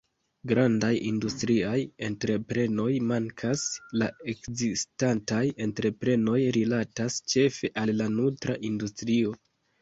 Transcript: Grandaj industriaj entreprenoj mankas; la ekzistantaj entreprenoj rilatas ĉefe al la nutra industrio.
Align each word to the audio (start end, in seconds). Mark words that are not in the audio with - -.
Grandaj 0.51 0.89
industriaj 1.07 1.75
entreprenoj 2.07 2.85
mankas; 3.09 3.65
la 4.03 4.07
ekzistantaj 4.33 5.43
entreprenoj 5.67 6.39
rilatas 6.59 7.21
ĉefe 7.35 7.71
al 7.85 7.95
la 8.01 8.09
nutra 8.17 8.59
industrio. 8.73 9.37